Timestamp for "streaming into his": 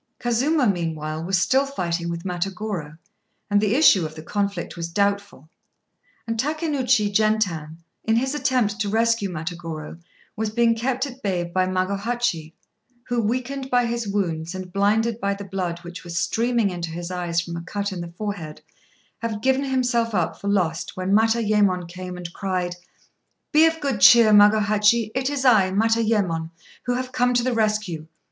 16.17-17.11